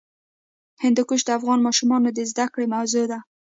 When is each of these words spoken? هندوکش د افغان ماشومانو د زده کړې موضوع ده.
هندوکش 0.83 1.21
د 1.25 1.29
افغان 1.37 1.59
ماشومانو 1.67 2.09
د 2.13 2.19
زده 2.31 2.45
کړې 2.53 2.65
موضوع 2.75 3.05
ده. 3.11 3.19